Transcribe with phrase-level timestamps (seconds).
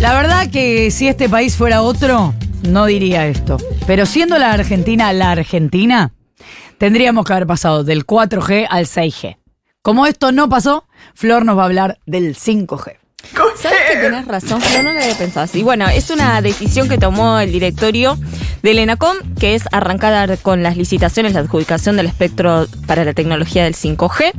[0.00, 2.34] La verdad que si este país fuera otro,
[2.68, 3.56] no diría esto.
[3.86, 6.12] Pero siendo la Argentina la Argentina,
[6.78, 9.38] tendríamos que haber pasado del 4G al 6G.
[9.82, 10.84] Como esto no pasó,
[11.14, 12.96] Flor nos va a hablar del 5G.
[13.56, 14.60] ¿Sabes que tenés razón?
[14.70, 15.62] Pero no lo había pensado así.
[15.62, 18.18] Bueno, es una decisión que tomó el directorio
[18.62, 23.64] del ENACOM, que es arrancar con las licitaciones, la adjudicación del espectro para la tecnología
[23.64, 24.32] del 5G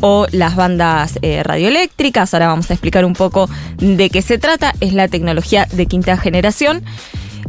[0.00, 2.32] o las bandas eh, radioeléctricas.
[2.34, 4.74] Ahora vamos a explicar un poco de qué se trata.
[4.80, 6.82] Es la tecnología de quinta generación.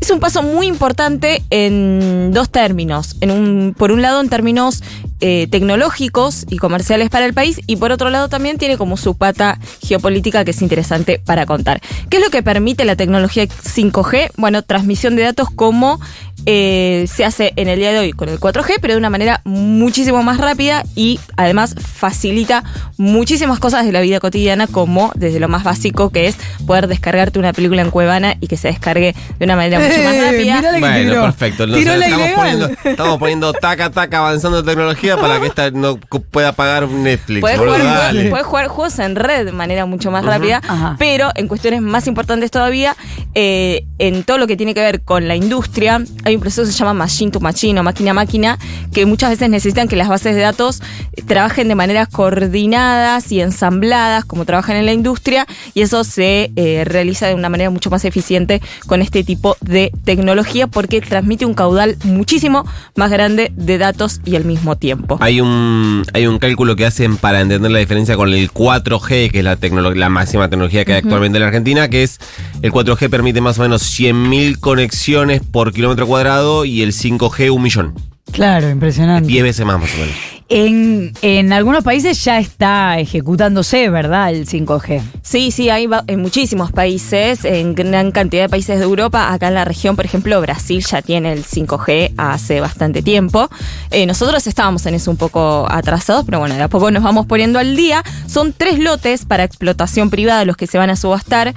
[0.00, 3.16] Es un paso muy importante en dos términos.
[3.20, 4.82] En un, por un lado, en términos
[5.20, 9.16] eh, tecnológicos y comerciales para el país, y por otro lado también tiene como su
[9.16, 11.80] pata geopolítica que es interesante para contar.
[12.08, 14.30] ¿Qué es lo que permite la tecnología 5G?
[14.36, 16.00] Bueno, transmisión de datos como
[16.46, 19.40] eh, se hace en el día de hoy con el 4G, pero de una manera
[19.44, 22.64] muchísimo más rápida y además facilita
[22.96, 26.36] muchísimas cosas de la vida cotidiana, como desde lo más básico que es
[26.66, 30.14] poder descargarte una película en Cuevana y que se descargue de una manera mucho más
[30.14, 30.56] Eh, rápida.
[30.56, 31.22] mirá la que Bueno, tiró.
[31.22, 31.64] perfecto.
[31.66, 35.96] Tiró Entonces, la estamos, poniendo, estamos poniendo taca, taca, avanzando tecnología para que esta no
[36.30, 37.40] pueda pagar Netflix.
[37.40, 38.30] Puedes boludo, jugar, dale.
[38.30, 40.96] podés jugar juegos en red de manera mucho más rápida, Ajá.
[40.98, 42.96] pero en cuestiones más importantes todavía,
[43.34, 46.72] eh, en todo lo que tiene que ver con la industria, hay un proceso que
[46.72, 48.58] se llama machine to machine o máquina a máquina,
[48.92, 50.82] que muchas veces necesitan que las bases de datos
[51.26, 56.84] trabajen de maneras coordinadas y ensambladas, como trabajan en la industria, y eso se eh,
[56.84, 61.54] realiza de una manera mucho más eficiente con este tipo de tecnología, porque transmite un
[61.54, 62.64] caudal muchísimo
[62.96, 65.18] más grande de datos y al mismo tiempo.
[65.20, 69.38] Hay un, hay un cálculo que hacen para entender la diferencia con el 4G, que
[69.38, 69.58] es la,
[69.94, 72.18] la máxima tecnología que hay actualmente en la Argentina, que es
[72.62, 77.62] el 4G permite más o menos 100.000 conexiones por kilómetro cuadrado y el 5G un
[77.62, 77.94] millón.
[78.32, 79.26] Claro, impresionante.
[79.28, 80.14] 10 veces más más o menos.
[80.52, 84.30] En, en algunos países ya está ejecutándose, ¿verdad?
[84.32, 85.00] El 5G.
[85.22, 89.32] Sí, sí, hay va- en muchísimos países, en gran cantidad de países de Europa.
[89.32, 93.48] Acá en la región, por ejemplo, Brasil ya tiene el 5G hace bastante tiempo.
[93.92, 97.26] Eh, nosotros estábamos en eso un poco atrasados, pero bueno, de a poco nos vamos
[97.26, 98.02] poniendo al día.
[98.26, 101.54] Son tres lotes para explotación privada los que se van a subastar.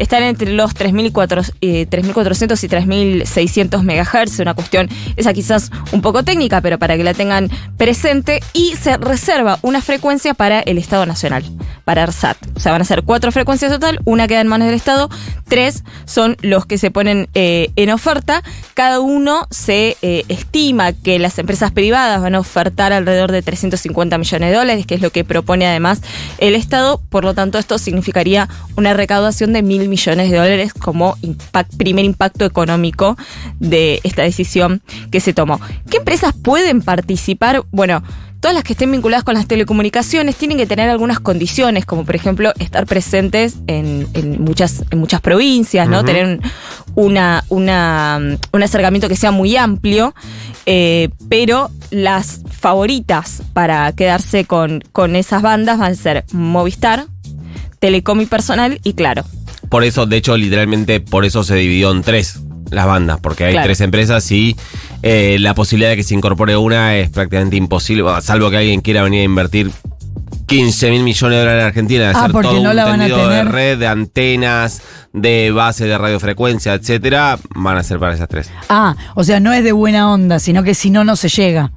[0.00, 6.22] Están entre los 3.400 eh, 3.400 y 3.600 MHz, una cuestión esa quizás un poco
[6.22, 8.40] técnica, pero para que la tengan presente.
[8.54, 11.44] Y se reserva una frecuencia para el Estado Nacional,
[11.84, 12.38] para ARSAT.
[12.56, 15.10] O sea, van a ser cuatro frecuencias total, una queda en manos del Estado,
[15.48, 18.42] tres son los que se ponen eh, en oferta.
[18.72, 24.16] Cada uno se eh, estima que las empresas privadas van a ofertar alrededor de 350
[24.16, 26.00] millones de dólares, que es lo que propone además
[26.38, 27.02] el Estado.
[27.10, 32.04] Por lo tanto, esto significaría una recaudación de mil millones de dólares como impact- primer
[32.06, 33.18] impacto económico
[33.58, 34.80] de esta decisión
[35.10, 35.60] que se tomó.
[35.90, 37.62] ¿Qué empresas pueden participar?
[37.70, 38.02] Bueno,
[38.40, 42.16] todas las que estén vinculadas con las telecomunicaciones tienen que tener algunas condiciones, como por
[42.16, 46.04] ejemplo estar presentes en, en muchas, en muchas provincias, ¿no?
[46.04, 46.40] Tener un-
[46.94, 48.18] una, una,
[48.52, 50.14] un acercamiento que sea muy amplio,
[50.66, 57.06] eh, pero las favoritas para quedarse con, con esas bandas van a ser Movistar,
[57.78, 59.24] Telecom y Personal y Claro.
[59.70, 63.52] Por eso, de hecho, literalmente por eso se dividió en tres las bandas, porque hay
[63.52, 63.66] Claro.
[63.66, 64.54] tres empresas y
[65.02, 69.02] eh, la posibilidad de que se incorpore una es prácticamente imposible, salvo que alguien quiera
[69.02, 69.70] venir a invertir
[70.46, 72.84] 15 mil millones de dólares en Argentina, de Ah, hacer porque todo no un la
[72.84, 74.82] van a tendido de red, de antenas,
[75.12, 78.50] de base de radiofrecuencia, etcétera, van a ser para esas tres.
[78.68, 81.70] Ah, o sea, no es de buena onda, sino que si no, no se llega.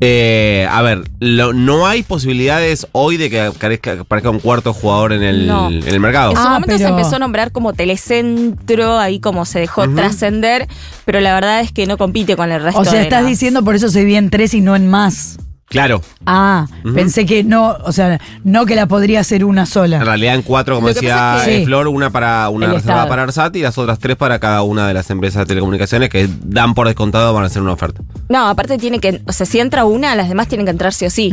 [0.00, 5.12] Eh, a ver, lo- no hay posibilidades hoy de que aparezca, aparezca un cuarto jugador
[5.12, 5.68] en el, No.
[5.68, 6.30] en el mercado.
[6.30, 10.68] En su Ah, momento se empezó a nombrar como telecentro, ahí como se dejó trascender,
[11.04, 13.30] pero la verdad es que no compite con el resto O sea, de estás las-
[13.30, 15.38] diciendo por eso se divide en tres y no en más.
[15.70, 19.98] Claro, Ah, pensé que no, o sea, no que la podría ser una en sola.
[20.02, 21.64] realidad en cuatro, como decía pasa es que- Sí.
[21.66, 23.06] Flor, una para una Estado.
[23.06, 26.26] para ARSAT y las otras tres para cada una de las empresas de telecomunicaciones que
[26.42, 28.00] dan por descontado van a hacer una oferta.
[28.28, 31.06] No, aparte tiene que, o sea, si entra una, las demás tienen que entrar sí
[31.06, 31.32] o sí,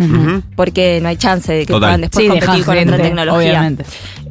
[0.56, 1.80] porque no hay chance de que Total.
[1.82, 3.38] puedan después Sí, competir con otra gente, tecnología.
[3.50, 3.86] obviamente.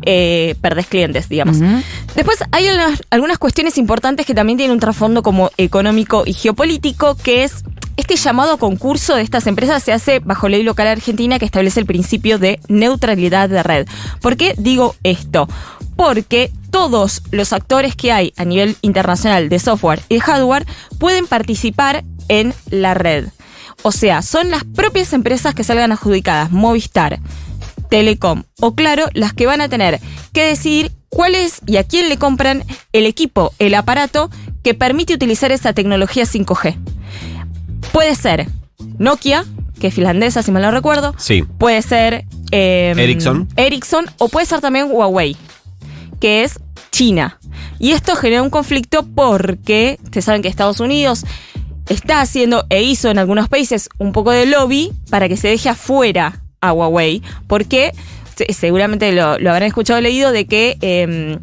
[0.06, 1.59] Eh, perdés clientes, digamos.
[2.15, 7.16] Después hay algunas, algunas cuestiones importantes que también tienen un trasfondo como económico y geopolítico,
[7.16, 7.65] que es
[7.97, 11.78] este llamado a concurso de estas empresas se hace bajo ley local argentina que establece
[11.80, 13.86] el principio de neutralidad de red.
[14.21, 15.48] ¿Por qué digo esto?
[15.97, 20.66] Porque todos los actores que hay a nivel internacional de software y de hardware
[20.98, 23.28] pueden participar en la red.
[23.82, 27.21] O sea, son las propias empresas que salgan adjudicadas, Movistar,
[27.91, 30.00] Telecom o Claro, las que van a tener
[30.32, 34.28] que decidir cuál es y a quién le compran el equipo, el aparato
[34.65, 36.77] que permite utilizar esa tecnología 5G.
[37.92, 38.48] Puede ser
[38.98, 39.44] Nokia,
[39.78, 41.15] que es finlandesa, si mal no recuerdo.
[41.18, 41.44] Sí.
[41.56, 43.47] Puede ser eh, Ericsson.
[43.54, 45.36] Ericsson o puede ser también Huawei.
[46.24, 46.59] Que es
[46.91, 47.38] China.
[47.78, 51.26] Y esto genera un conflicto porque ustedes saben que Estados Unidos
[51.91, 55.68] está haciendo e hizo en algunos países un poco de lobby para que se deje
[55.68, 57.92] afuera a Huawei, porque
[58.36, 61.38] se- seguramente lo, habrán escuchado leído de que eh,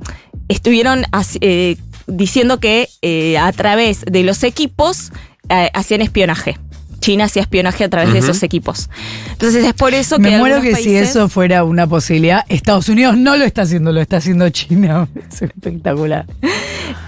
[0.48, 1.06] estuvieron
[1.42, 1.76] eh,
[2.08, 5.12] diciendo que eh, a través de los equipos
[5.50, 6.58] eh, hacían espionaje.
[7.02, 8.90] China hacía espionaje a través de esos equipos.
[9.34, 13.18] Entonces es por eso que Me muero que si eso fuera una posibilidad, Estados Unidos
[13.18, 15.10] no lo está haciendo, lo está haciendo China.
[15.32, 16.26] Es espectacular.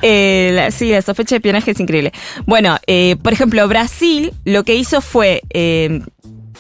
[0.01, 2.11] Eh, la- sí, la sospecha de espionaje es increíble.
[2.45, 6.01] Bueno, eh, por ejemplo, Brasil lo que hizo fue eh,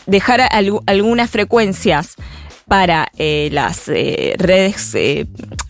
[0.05, 2.15] dejar algu- algunas frecuencias
[2.67, 5.25] para eh, las eh, redes, eh,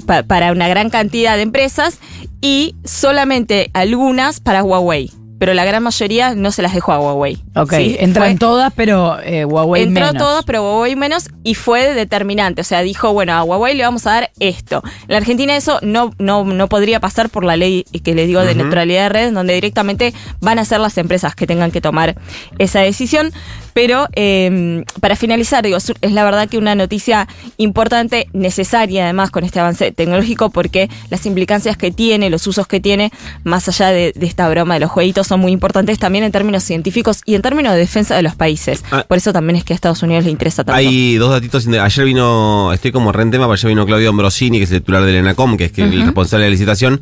[0.06, 2.00] pa- para una gran cantidad de empresas
[2.42, 5.12] y solamente algunas para Huawei.
[5.44, 7.38] Pero la gran mayoría no se las dejó a Huawei.
[7.54, 7.98] Ok, ¿sí?
[8.00, 10.24] entran Fue- todas, pero eh, Huawei Entró menos.
[10.24, 12.62] todo, pero Huawei menos y fue determinante.
[12.62, 14.82] O sea, dijo, bueno, a Huawei le vamos a dar esto.
[15.02, 18.40] En la Argentina eso no, no, no podría pasar por la ley que les digo
[18.40, 22.16] de neutralidad de redes, donde directamente van a ser las empresas que tengan que tomar
[22.58, 23.34] esa decisión.
[23.74, 27.28] Pero eh, para finalizar, digo, es la verdad que una noticia
[27.58, 32.80] importante, necesaria además con este avance tecnológico, porque las implicancias que tiene, los usos que
[32.80, 33.12] tiene,
[33.44, 36.64] más allá de, de esta broma de los jueguitos, son muy importantes también en términos
[36.64, 38.84] científicos y en términos de defensa de los países.
[38.92, 39.06] Ah.
[39.08, 40.78] Por eso también es que a Estados Unidos le interesa tanto.
[40.78, 41.68] Hay dos datitos.
[41.68, 44.80] Ayer vino, estoy como re en tema, pero ayer vino Claudio Ambrosini, que es el
[44.80, 47.02] titular del ENACOM, que es que el responsable de la licitación,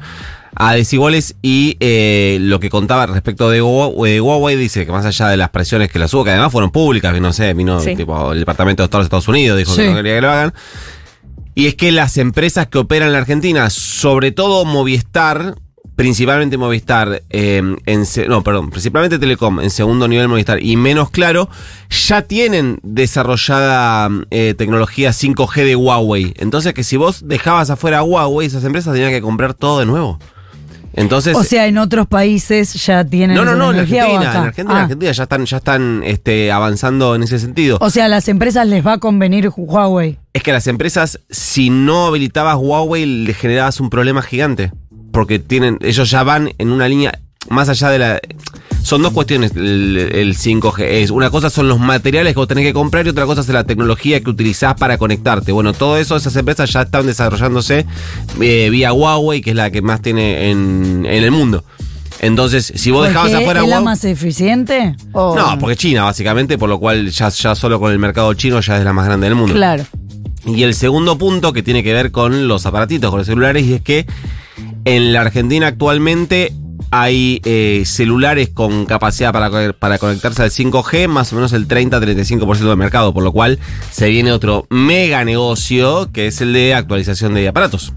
[0.56, 5.06] a Desiguales y eh, lo que contaba respecto de Huawei, de Huawei, dice que más
[5.06, 7.80] allá de las presiones que las hubo, que además fueron públicas, que no sé, vino
[7.80, 7.96] Sí.
[7.96, 9.82] tipo, el Departamento de Estado de Estados Unidos, dijo Sí.
[9.82, 10.54] que no quería que lo hagan.
[11.56, 15.56] Y es que las empresas que operan en la Argentina, sobre todo Movistar,
[15.98, 21.50] principalmente Movistar, eh, en no, perdón, principalmente Telecom, en segundo nivel Movistar y menos claro,
[21.90, 26.34] ya tienen desarrollada eh, tecnología 5G de Huawei.
[26.38, 29.86] Entonces que si vos dejabas afuera a Huawei, esas empresas tenían que comprar todo de
[29.86, 30.20] nuevo.
[30.94, 34.08] Entonces, O sea, en otros países ya tienen no, no, no, en la tecnología, ¿o
[34.18, 34.82] Argentina, en Argentina, en Ah.
[34.84, 37.78] Argentina ya están, ya están este, avanzando en ese sentido.
[37.82, 40.20] O sea, a las empresas les va a convenir Huawei.
[40.34, 44.72] Es que a las empresas, si no habilitabas Huawei, le generabas un problema gigante.
[45.12, 48.20] Porque tienen, ellos ya van en una línea más allá de la.
[48.84, 50.82] Son dos cuestiones el, el 5G.
[50.84, 53.50] Es, una cosa son los materiales que vos tenés que comprar y otra cosa es
[53.50, 55.52] la tecnología que utilizás para conectarte.
[55.52, 57.86] Bueno, todo eso, esas empresas ya están desarrollándose
[58.42, 61.64] eh, vía Huawei, que es la que más tiene en, en el mundo.
[62.22, 63.86] Entonces, si vos dejabas ¿Porque afuera ¿Es la Huawei.
[63.86, 64.96] más eficiente?
[65.12, 68.60] ¿O- No, porque China, básicamente, por lo cual ya, ya solo con el mercado chino
[68.62, 69.54] ya es la más grande del mundo.
[69.54, 69.86] Claro.
[70.46, 73.74] Y el segundo punto que tiene que ver con los aparatitos, con los celulares, y
[73.76, 74.08] es que
[74.86, 76.52] en la Argentina actualmente
[76.92, 82.58] hay eh, celulares con capacidad para, para conectarse al 5G, más o menos el 30-35%
[82.60, 83.60] del mercado, por lo cual
[83.92, 87.94] se viene otro mega negocio que es el de actualización de aparatos.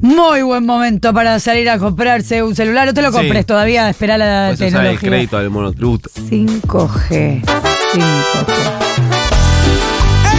[0.00, 2.86] Muy buen momento para salir a comprarse un celular.
[2.86, 3.16] No te lo Sí.
[3.18, 5.08] compres todavía, espera la Puedes usar el tecnología.
[5.10, 6.10] crédito del monotributo.
[6.14, 7.42] 5G.
[7.92, 9.17] 5G.